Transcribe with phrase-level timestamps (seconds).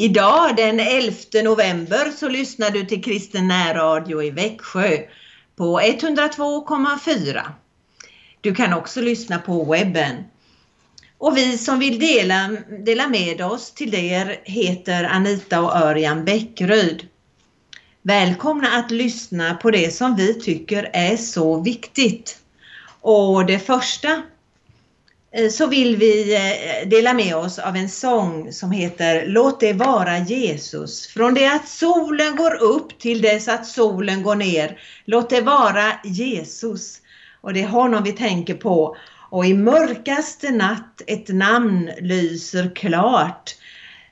[0.00, 1.14] idag den 11
[1.44, 4.98] november så lyssnar du till Kristen närradio i Växjö
[5.56, 7.42] på 102,4.
[8.40, 10.16] Du kan också lyssna på webben.
[11.18, 17.08] Och vi som vill dela, dela med oss till er heter Anita och Örjan Bäckryd.
[18.02, 22.38] Välkomna att lyssna på det som vi tycker är så viktigt.
[23.00, 24.22] Och det första
[25.32, 29.72] Eh, så vill vi eh, dela med oss av en sång som heter Låt det
[29.72, 31.06] vara Jesus.
[31.06, 34.80] Från det att solen går upp till dess att solen går ner.
[35.04, 37.00] Låt det vara Jesus.
[37.40, 38.96] Och det är honom vi tänker på.
[39.30, 43.56] Och i mörkaste natt ett namn lyser klart.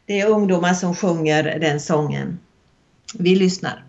[0.07, 2.39] Det är ungdomar som sjunger den sången.
[3.15, 3.88] Vi lyssnar.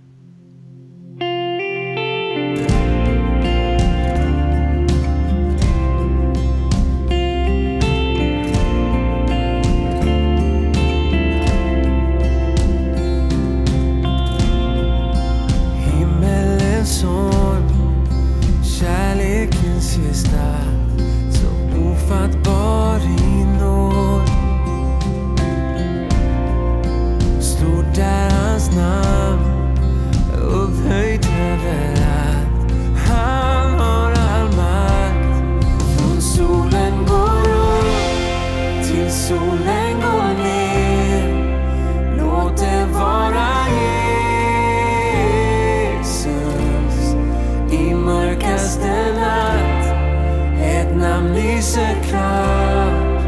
[51.33, 53.23] Lyser klart.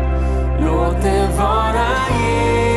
[0.59, 1.87] Låt det vara
[2.19, 2.70] Jesus.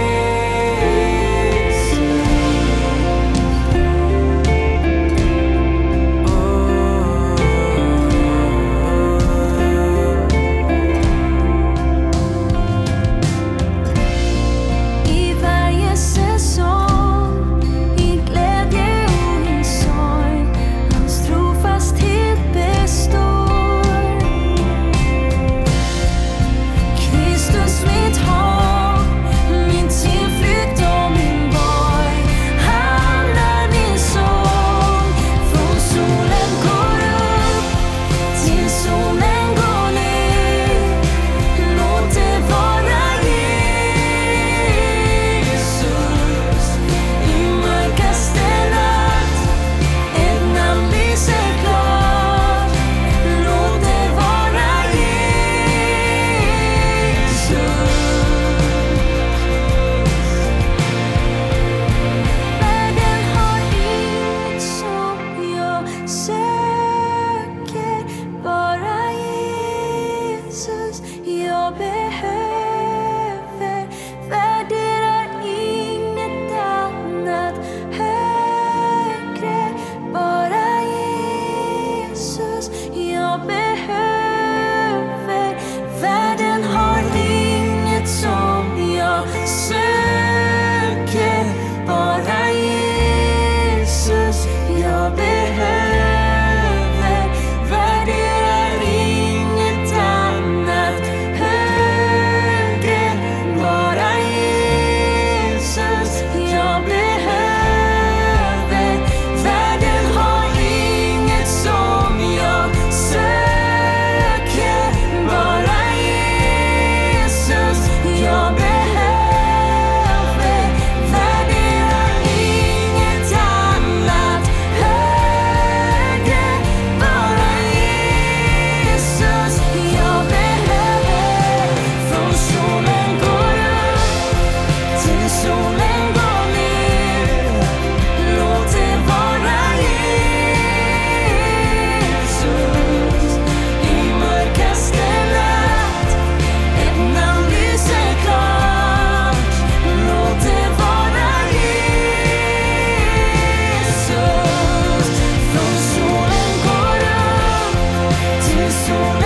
[158.87, 159.24] soon.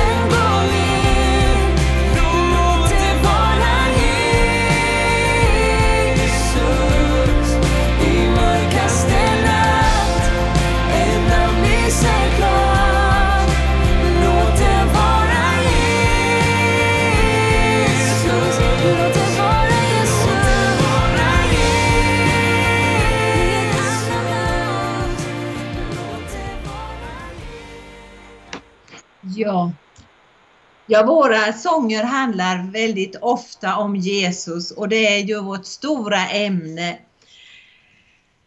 [30.91, 36.99] Ja, våra sånger handlar väldigt ofta om Jesus och det är ju vårt stora ämne.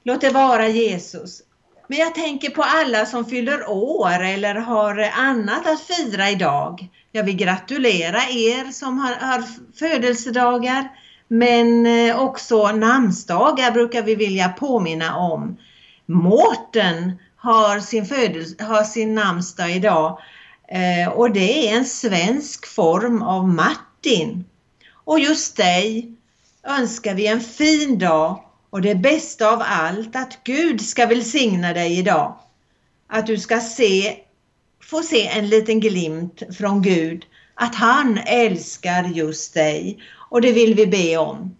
[0.04, 1.42] Låt det vara Jesus.
[1.88, 6.88] Men jag tänker på alla som fyller år eller har annat att fira idag.
[7.12, 9.44] Jag vill gratulera er som har, har
[9.80, 10.90] födelsedagar.
[11.28, 15.58] Men eh, också namnsdagar brukar vi vilja påminna om.
[16.06, 20.20] Mårten har sin, födels- har sin namnsdag idag
[20.72, 24.46] Eh, och det är en svensk form av Martin.
[24.94, 26.16] Och just dig
[26.64, 32.00] önskar vi en fin dag och det bästa av allt att Gud ska välsigna dig
[32.00, 32.40] idag.
[33.08, 34.16] Att du ska se,
[34.84, 40.76] få se en liten glimt från Gud att han älskar just dig och det vill
[40.76, 41.56] vi be om.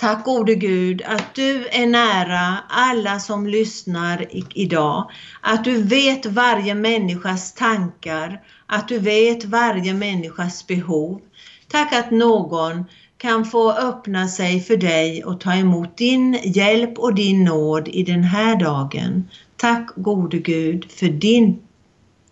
[0.00, 5.10] Tack gode Gud att du är nära alla som lyssnar idag.
[5.40, 11.20] Att du vet varje människas tankar, att du vet varje människas behov.
[11.68, 12.84] Tack att någon
[13.16, 18.02] kan få öppna sig för dig och ta emot din hjälp och din nåd i
[18.02, 19.28] den här dagen.
[19.56, 21.58] Tack gode Gud för din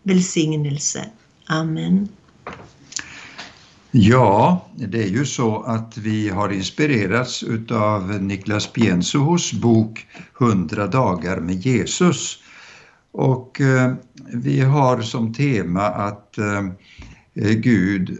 [0.03, 1.05] välsignelse.
[1.47, 2.09] Amen.
[3.91, 10.07] Ja, det är ju så att vi har inspirerats utav Niklas Piensohos bok
[10.41, 12.39] 100 dagar med Jesus.
[13.13, 13.95] Och eh,
[14.33, 16.63] vi har som tema att eh,
[17.53, 18.19] Gud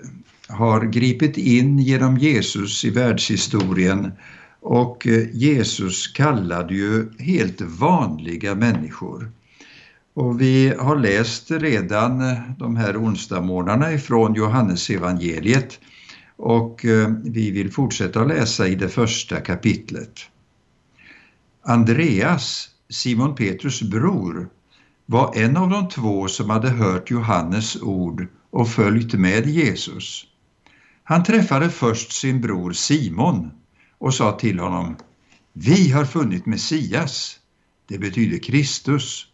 [0.49, 4.13] har gripit in genom Jesus i världshistorien
[4.61, 9.31] och eh, Jesus kallade ju helt vanliga människor.
[10.19, 15.81] Och vi har läst redan eh, de här onsdagsmorgnarna ifrån Johannesevangeliet
[16.37, 20.21] och eh, vi vill fortsätta att läsa i det första kapitlet.
[21.63, 24.49] Andreas, Simon Petrus bror,
[25.07, 30.25] var en av de två som hade hört Johannes ord och följt med Jesus.
[31.05, 33.51] Han träffade först sin bror Simon
[33.99, 34.97] och sa till honom
[35.53, 37.39] Vi har funnit Messias,
[37.89, 39.28] det betyder Kristus.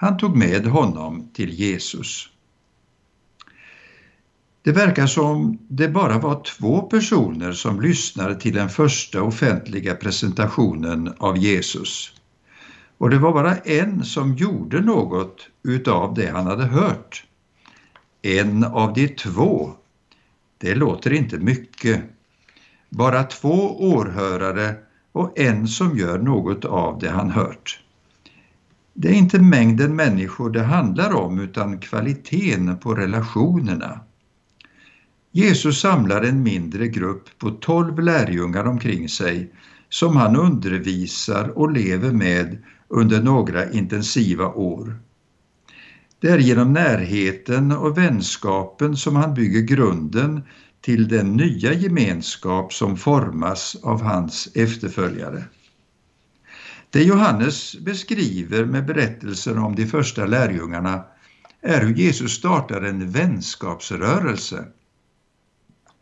[0.00, 2.28] Han tog med honom till Jesus.
[4.62, 11.14] Det verkar som det bara var två personer som lyssnade till den första offentliga presentationen
[11.18, 12.12] av Jesus.
[12.98, 17.24] Och det var bara en som gjorde något utav det han hade hört.
[18.22, 19.72] En av de två.
[20.58, 22.02] Det låter inte mycket.
[22.88, 24.74] Bara två åhörare
[25.12, 27.80] och en som gör något av det han hört.
[29.00, 34.00] Det är inte mängden människor det handlar om utan kvaliteten på relationerna.
[35.32, 39.52] Jesus samlar en mindre grupp på tolv lärjungar omkring sig
[39.88, 42.58] som han undervisar och lever med
[42.88, 44.98] under några intensiva år.
[46.20, 50.42] Det är genom närheten och vänskapen som han bygger grunden
[50.80, 55.44] till den nya gemenskap som formas av hans efterföljare.
[56.90, 61.04] Det Johannes beskriver med berättelsen om de första lärjungarna
[61.62, 64.64] är hur Jesus startar en vänskapsrörelse.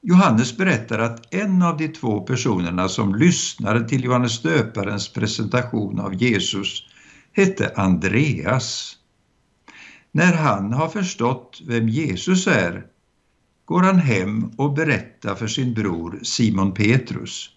[0.02, 6.14] Johannes berättar att en av de två personerna som lyssnade till Johannes döparens presentation av
[6.14, 6.82] Jesus
[7.32, 8.96] hette Andreas.
[10.12, 12.86] När han har förstått vem Jesus är
[13.64, 17.55] går han hem och berättar för sin bror Simon Petrus.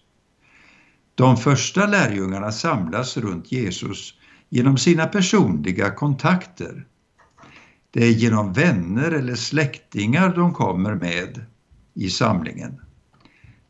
[1.20, 4.14] De första lärjungarna samlas runt Jesus
[4.48, 6.86] genom sina personliga kontakter.
[7.90, 11.44] Det är genom vänner eller släktingar de kommer med
[11.94, 12.80] i samlingen.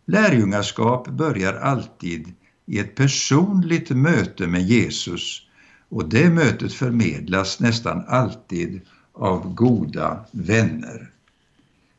[0.06, 2.32] Lärjungaskap börjar alltid
[2.66, 5.42] i ett personligt möte med Jesus
[5.88, 8.80] och det mötet förmedlas nästan alltid
[9.12, 11.10] av goda vänner.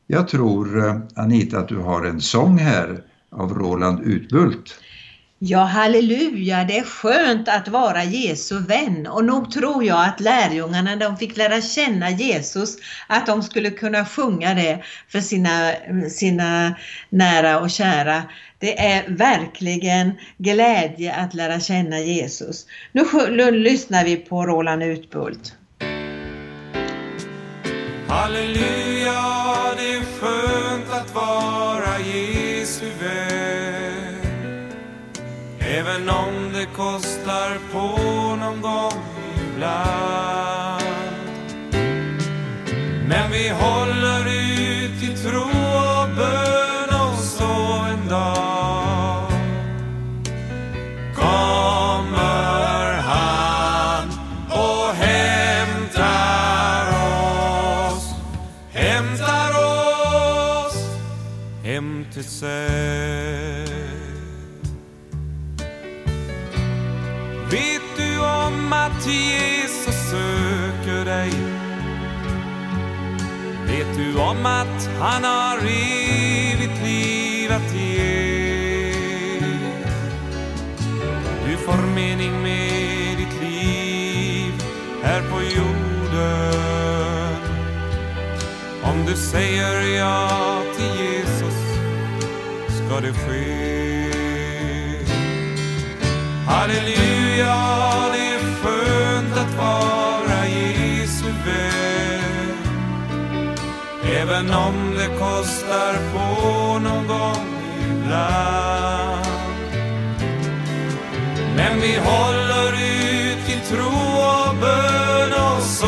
[0.08, 4.76] Jag tror eh, Anita att du har en sång här av Roland Utbult.
[5.44, 10.96] Ja, halleluja, det är skönt att vara Jesu vän och nog tror jag att lärjungarna
[10.96, 15.74] de fick lära känna Jesus att de skulle kunna sjunga det för sina,
[16.10, 16.76] sina
[17.10, 18.24] nära och kära.
[18.60, 22.66] Det är verkligen glädje att lära känna Jesus.
[22.92, 25.56] Nu, lyssnar vi på Roland Utbult.
[28.08, 28.91] Halleluja,
[39.82, 40.11] ibland
[68.74, 71.32] att Jesus söker dig?
[73.68, 78.92] Vet du om att han har evigt liv att ge?
[81.48, 84.54] Du får mening med ditt liv
[85.04, 85.82] här på jorden.
[88.84, 91.56] Om du säger ja till Jesus
[92.70, 93.72] ska det ske.
[96.48, 97.91] Halleluja,
[104.32, 107.48] Även om det kostar på någon gång
[107.82, 109.26] ibland.
[111.56, 115.88] Men vi håller ut i tro och bön och så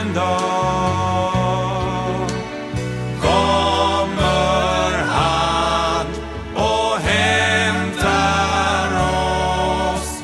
[0.00, 1.34] en dag
[3.20, 6.06] kommer han
[6.54, 8.88] och hämtar
[9.94, 10.22] oss,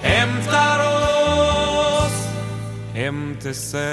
[0.00, 2.28] hämtar oss
[2.94, 3.91] hem till sig.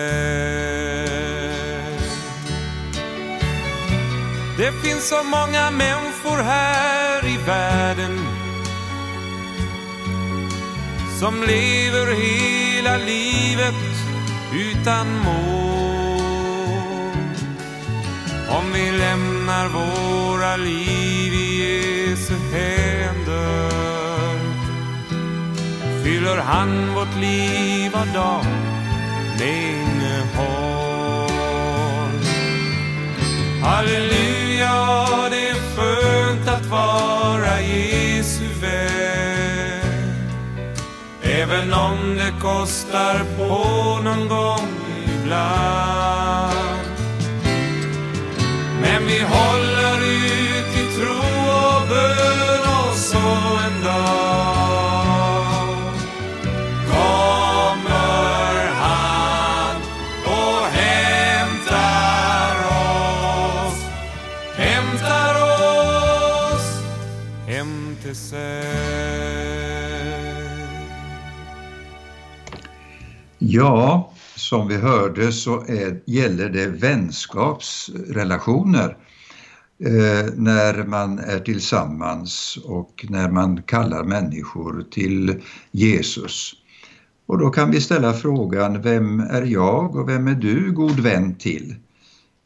[4.99, 8.19] Finns så många människor här i världen
[11.19, 13.75] som lever hela livet
[14.53, 15.69] utan mål.
[18.49, 23.69] Om vi lämnar våra liv i Jesu händer
[26.03, 28.45] fyller han vårt liv var dag
[29.39, 30.99] med innehåll.
[33.63, 39.79] Halleluja, Ja, det är skönt att vara Jesu vän.
[41.21, 44.67] Även om det kostar på någon gång
[45.05, 46.08] ibland.
[73.51, 78.97] Ja, som vi hörde så är, gäller det vänskapsrelationer
[79.79, 85.41] eh, när man är tillsammans och när man kallar människor till
[85.71, 86.53] Jesus.
[87.25, 91.35] Och då kan vi ställa frågan, vem är jag och vem är du god vän
[91.35, 91.75] till?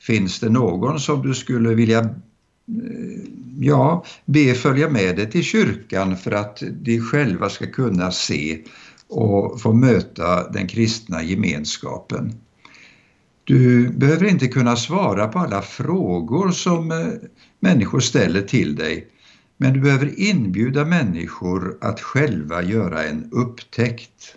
[0.01, 2.07] Finns det någon som du skulle vilja eh,
[3.59, 8.63] ja, be följa med dig till kyrkan för att de själva ska kunna se
[9.13, 12.33] och få möta den kristna gemenskapen.
[13.43, 17.07] Du behöver inte kunna svara på alla frågor som eh,
[17.59, 19.07] människor ställer till dig,
[19.57, 24.35] men du behöver inbjuda människor att själva göra en upptäckt.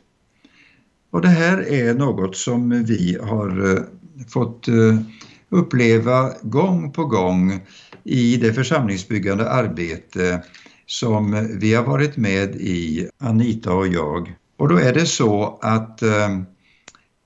[1.11, 3.83] Och det här är något som vi har eh,
[4.28, 4.99] fått eh,
[5.49, 7.61] uppleva gång på gång
[8.04, 10.42] i det församlingsbyggande arbete
[10.87, 14.35] som vi har varit med i, Anita och jag.
[14.57, 16.33] Och då är det så att eh,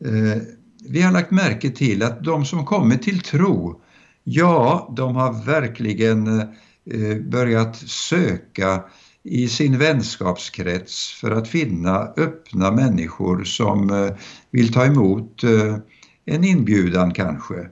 [0.05, 0.43] eh,
[0.89, 3.81] vi har lagt märke till att de som kommer till tro,
[4.25, 8.85] ja, de har verkligen eh, börjat söka
[9.23, 14.13] i sin vänskapskrets för att finna öppna människor som eh,
[14.51, 15.77] vill ta emot eh,
[16.25, 17.69] en inbjudan kanske.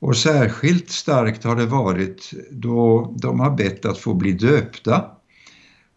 [0.00, 5.04] Och särskilt starkt har det varit då de har bett att få bli döpta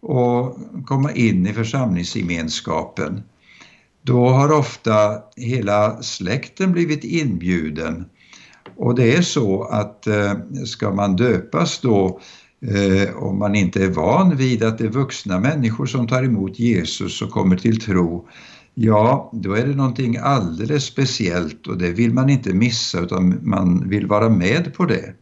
[0.01, 3.21] och komma in i församlingsgemenskapen.
[4.01, 8.05] Då har ofta hela släkten blivit inbjuden
[8.77, 10.33] och det är så att eh,
[10.65, 12.19] ska man döpas då
[12.61, 16.59] eh, om man inte är van vid att det är vuxna människor som tar emot
[16.59, 18.27] Jesus och kommer till tro,
[18.73, 23.89] ja, då är det någonting alldeles speciellt och det vill man inte missa utan man
[23.89, 25.13] vill vara med på det.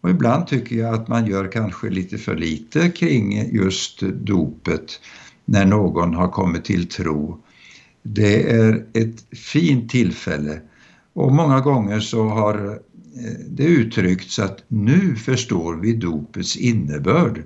[0.00, 5.00] Och ibland tycker jag att man gör kanske lite för lite kring just dopet
[5.44, 7.42] när någon har kommit till tro.
[8.02, 10.60] Det är ett fint tillfälle
[11.12, 12.68] och många gånger så har
[13.16, 17.42] eh, det uttryckts att nu förstår vi dopets innebörd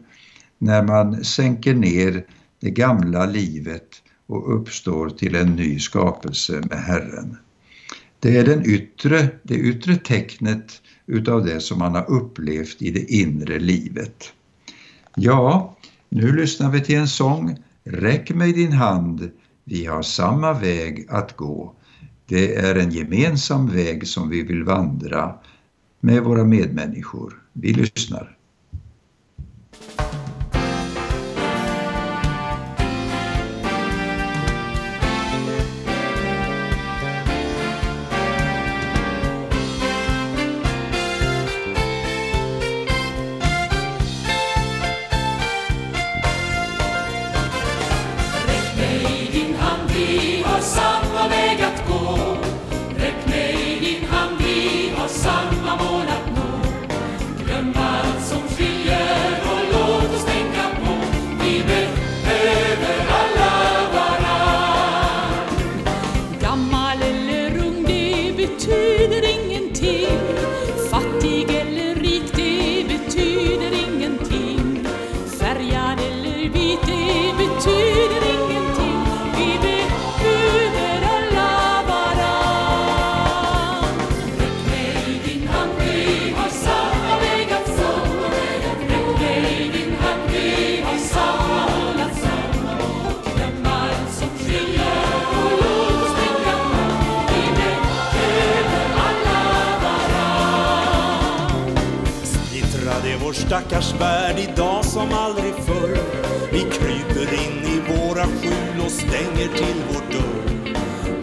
[0.59, 2.27] när man sänker ner
[2.61, 3.89] det gamla livet
[4.27, 7.37] och uppstår till en ny skapelse med Herren.
[8.21, 13.13] Det är den yttre, det yttre tecknet utav det som man har upplevt i det
[13.13, 14.33] inre livet.
[15.17, 15.77] Ja,
[16.09, 19.31] nu lyssnar vi till en sång Räck mig din hand,
[19.65, 21.75] vi har samma väg att gå.
[22.27, 25.35] Det är en gemensam väg som vi vill vandra
[26.01, 27.43] med våra medmänniskor.
[27.53, 28.37] Vi lyssnar.
[103.55, 105.99] Stackars värld idag som aldrig förr.
[106.53, 110.77] Vi kryper in i våra skjul och stänger till vår dörr.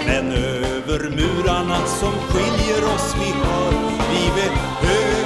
[0.05, 3.73] Men över murarna som skiljer oss vi hör,
[4.11, 5.20] vi behöver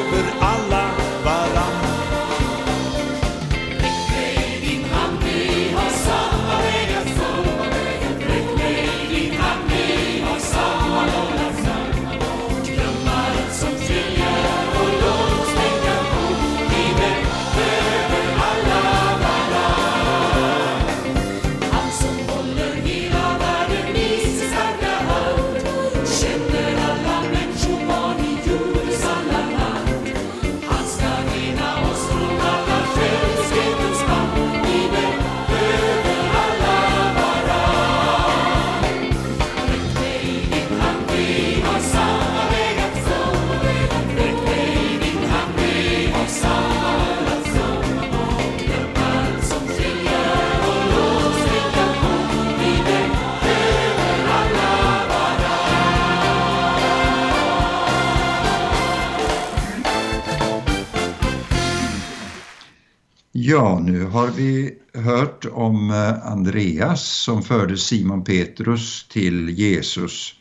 [63.47, 70.33] Ja, nu har vi hört om eh, Andreas som förde Simon Petrus till Jesus.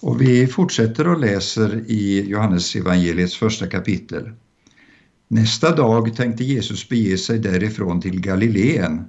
[0.00, 4.30] Och vi fortsätter och läser i Johannes evangeliets första kapitel.
[5.28, 9.04] Nästa dag tänkte Jesus bege sig därifrån till Galileen.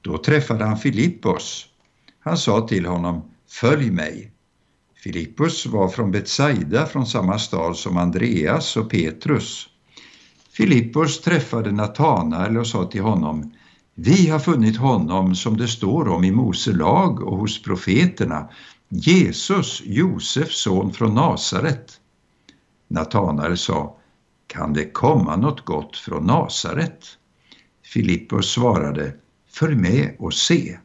[0.00, 1.66] Då träffade han Filippos.
[2.20, 4.32] Han sa till honom, följ mig.
[5.04, 9.68] Filippos var från Betsaida, från samma stad som Andreas och Petrus.
[10.58, 13.52] Filippos träffade Natanael och sa till honom,
[13.94, 18.48] vi har funnit honom som det står om i Mose lag och hos profeterna,
[18.88, 22.00] Jesus, Josefs son från Nasaret.
[22.88, 23.96] Natanael sa,
[24.46, 27.06] kan det komma något gott från Nasaret?
[27.84, 29.14] Filippos svarade,
[29.50, 30.78] följ med och se.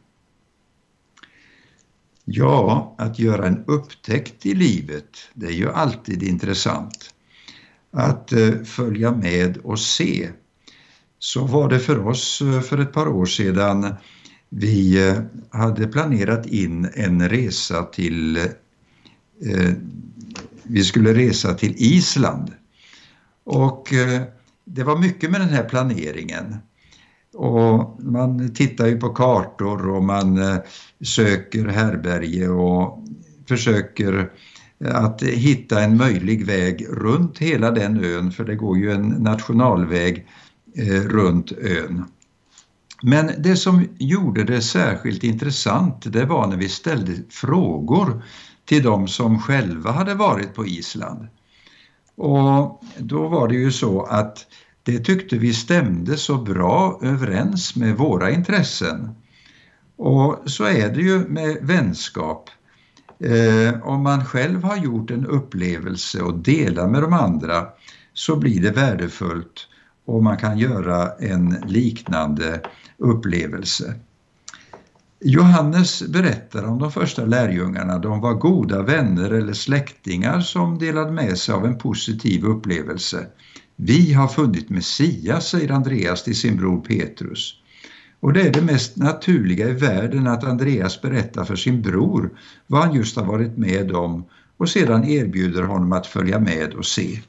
[2.24, 7.13] Ja, att göra en upptäckt i livet, det är ju alltid intressant.
[7.94, 10.28] Att eh, följa med och se.
[11.18, 13.94] Så var det för oss eh, för ett par år sedan.
[14.48, 18.48] Vi eh, hade planerat in en resa till
[20.62, 22.52] vi skulle resa till Island.
[23.44, 23.88] Och
[24.64, 26.56] det var mycket med den här planeringen.
[27.34, 30.40] Och man tittar ju på kartor och man
[31.04, 33.04] söker härberge och
[33.48, 34.30] försöker
[34.84, 40.26] att hitta en möjlig väg runt hela den ön, för det går ju en nationalväg
[40.76, 42.04] eh, runt ön.
[43.02, 48.22] Men det som gjorde det särskilt intressant, det var när vi ställde frågor
[48.64, 51.28] till de som själva hade varit på Island.
[52.16, 54.46] Och då var det ju så att
[54.82, 59.14] det tyckte vi stämde så bra överens med våra intressen.
[59.96, 62.50] Och så är det ju med vänskap.
[63.18, 67.66] Eh, om man själv har gjort en upplevelse och delar med de andra
[68.12, 69.68] så blir det värdefullt
[70.04, 72.60] och man kan göra en liknande
[72.98, 73.94] upplevelse.
[75.20, 77.98] Johannes berättar om de första lärjungarna.
[77.98, 83.26] De var goda vänner eller släktingar som delade med sig av en positiv upplevelse.
[83.76, 87.60] Vi har funnit Messias, säger Andreas till sin bror Petrus.
[88.24, 92.30] Och det är det mest naturliga i världen att Andreas berättar för sin bror
[92.66, 94.24] vad han just har varit med om
[94.56, 97.20] och sedan erbjuder honom att följa med och se.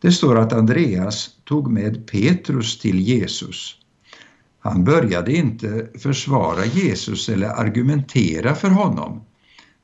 [0.00, 3.76] Det står att Andreas tog med Petrus till Jesus.
[4.60, 9.24] Han började inte försvara Jesus eller argumentera för honom.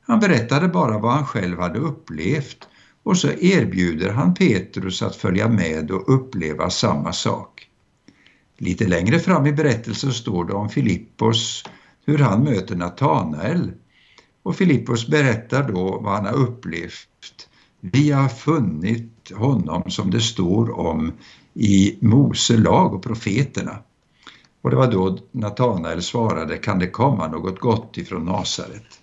[0.01, 2.67] Han berättade bara vad han själv hade upplevt
[3.03, 7.56] och så erbjuder han Petrus att följa med och uppleva samma sak.
[8.57, 11.63] Lite längre fram i berättelsen står det om Filippos,
[12.05, 13.71] hur han möter Natanael.
[14.43, 17.49] Och Filippos berättar då vad han har upplevt.
[17.81, 21.13] Vi har funnit honom som det står om
[21.53, 23.79] i Mose lag och profeterna.
[24.61, 29.01] Och det var då Natanael svarade, kan det komma något gott ifrån Nasaret?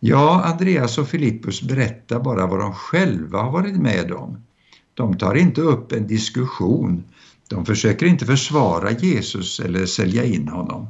[0.00, 4.42] Ja, Andreas och Filippus berättar bara vad de själva har varit med om.
[4.94, 7.04] De tar inte upp en diskussion.
[7.50, 10.88] De försöker inte försvara Jesus eller sälja in honom.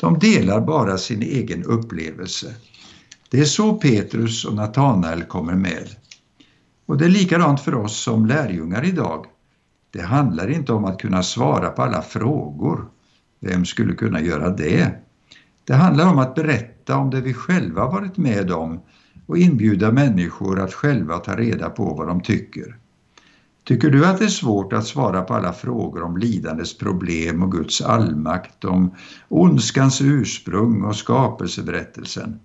[0.00, 2.54] De delar bara sin egen upplevelse.
[3.30, 5.88] Det är så Petrus och Natanael kommer med.
[6.86, 9.26] Och det är likadant för oss som lärjungar idag.
[9.90, 12.88] Det handlar inte om att kunna svara på alla frågor.
[13.40, 14.90] Vem skulle kunna göra det?
[15.64, 18.80] Det handlar om att berätta om det vi själva varit med om
[19.26, 22.76] och inbjuda människor att själva ta reda på vad de tycker.
[23.66, 27.52] Tycker du att det är svårt att svara på alla frågor om lidandets problem och
[27.52, 28.94] Guds allmakt, om
[29.28, 32.40] ondskans ursprung och skapelseberättelsen?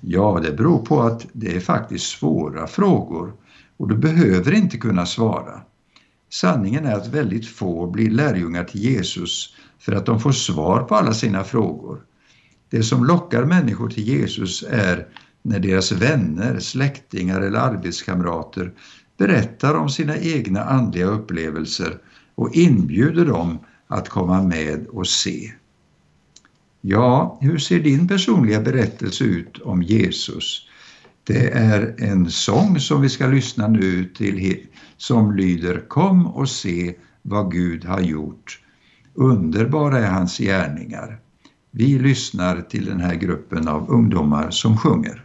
[0.00, 3.32] Ja, det beror på att det är faktiskt svåra frågor
[3.76, 5.60] och du behöver inte kunna svara.
[6.30, 10.94] Sanningen är att väldigt få blir lärjungar till Jesus för att de får svar på
[10.94, 12.00] alla sina frågor.
[12.70, 15.06] Det som lockar människor till Jesus är
[15.42, 18.72] när deras vänner, släktingar eller arbetskamrater
[19.16, 21.98] berättar om sina egna andliga upplevelser
[22.34, 25.52] och inbjuder dem att komma med och se.
[26.80, 30.68] Ja, hur ser din personliga berättelse ut om Jesus?
[31.24, 36.94] Det är en sång som vi ska lyssna nu till som lyder Kom och se
[37.22, 38.60] vad Gud har gjort.
[39.14, 41.18] Underbara är hans gärningar.
[41.70, 45.23] Vi lyssnar till den här gruppen av ungdomar som sjunger.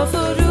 [0.00, 0.49] Jag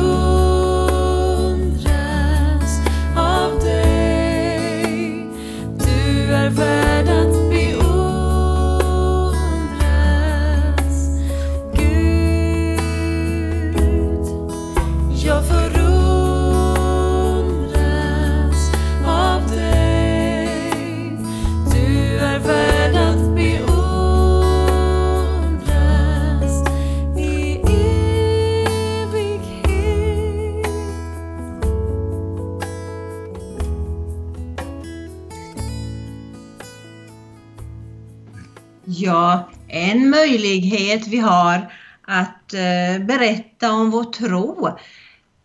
[40.90, 41.74] möjlighet vi har
[42.08, 44.78] att eh, berätta om vår tro,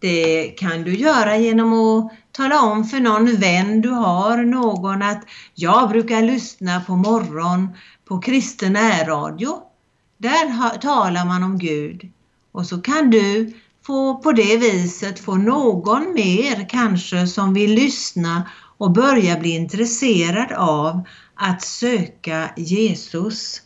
[0.01, 5.23] det kan du göra genom att tala om för någon vän du har, någon att
[5.55, 7.69] jag brukar lyssna på morgon
[8.09, 9.59] på kristen närradio.
[10.19, 12.13] Där talar man om Gud.
[12.53, 13.53] Och så kan du
[13.87, 20.53] få på det viset få någon mer kanske som vill lyssna och börja bli intresserad
[20.53, 21.01] av
[21.35, 23.63] att söka Jesus.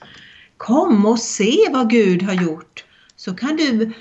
[0.58, 2.84] Kom och se vad Gud har gjort
[3.16, 3.92] så kan du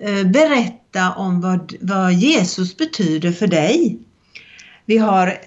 [0.00, 3.98] eh, berätta om vad, vad Jesus betyder för dig.
[4.84, 5.38] Vi har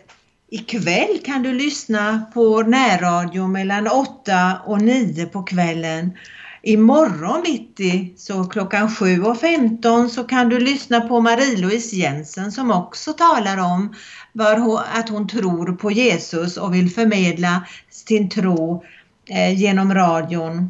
[0.49, 6.11] ikväll kan du lyssna på närradio mellan 8 och 9 på kvällen.
[6.61, 13.57] Imorgon bitti, så klockan 7.15 så kan du lyssna på Marie-Louise Jensen som också talar
[13.57, 13.95] om
[14.93, 18.98] att hon tror på Jesus och vill förmedla sin tro eh,
[19.29, 20.69] Eh, genom radion.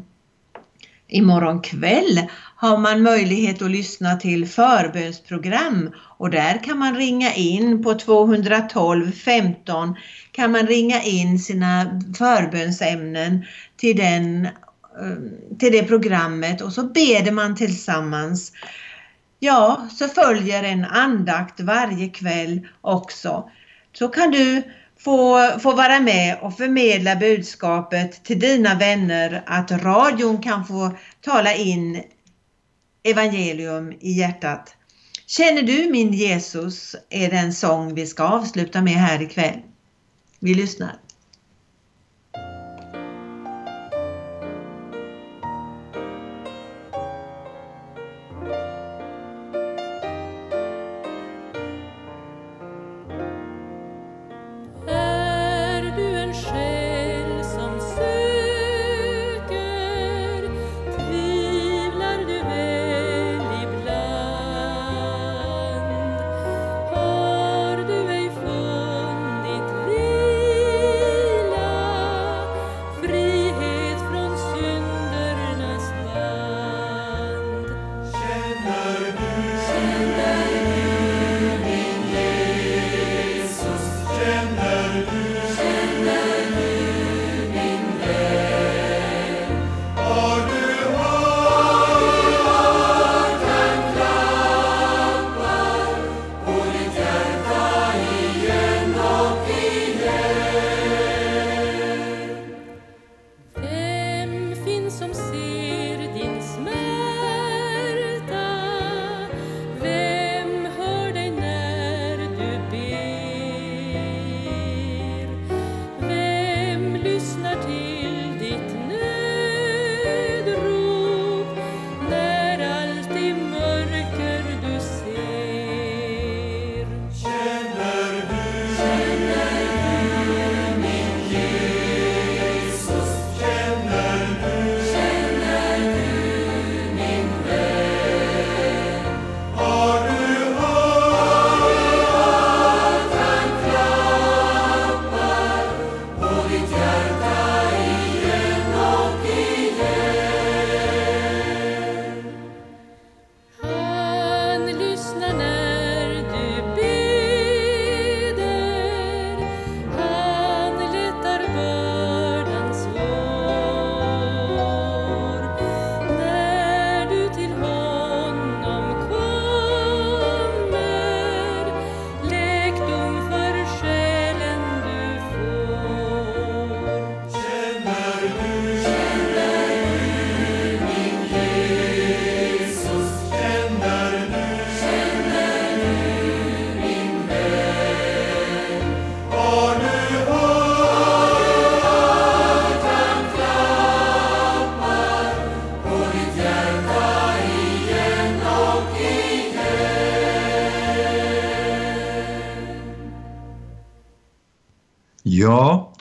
[1.08, 2.20] Imorgon kväll
[2.56, 9.12] har man möjlighet att lyssna till förbönsprogram och där kan man ringa in på 212
[9.12, 9.96] 15
[10.32, 13.44] kan man ringa in sina förbönsämnen
[13.76, 18.52] till, den, eh, till det programmet och så beder man tillsammans.
[19.38, 23.50] Ja, så följer en andakt varje kväll också.
[23.92, 24.62] Så kan du
[25.04, 31.54] få, få vara med och förmedla budskapet till dina vänner att radion kan få tala
[31.54, 32.02] in
[33.02, 34.74] evangelium i hjärtat.
[35.26, 39.60] Känner du min Jesus är den sång vi ska avsluta med här ikväll.
[40.40, 40.96] Vi lyssnar.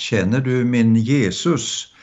[0.09, 1.93] Känner du min Jesus?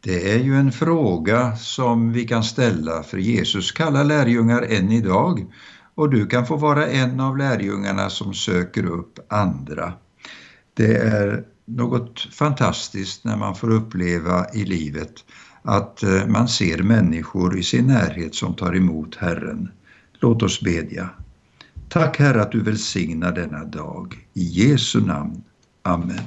[0.00, 5.46] Det är ju en fråga som vi kan ställa för Jesus kallar lärjungar än idag
[5.94, 9.92] och du kan få vara en av lärjungarna som söker upp andra.
[10.74, 15.12] Det är något fantastiskt när man får uppleva i livet
[15.62, 19.68] att eh, man ser människor i sin närhet som tar emot Herren.
[20.12, 21.10] Låt oss bedja.
[21.88, 24.26] Tack Herre att du välsignar denna dag.
[24.34, 25.42] I Jesu namn.
[25.82, 26.22] Amen.